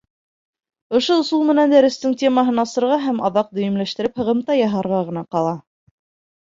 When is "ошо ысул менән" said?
0.99-1.75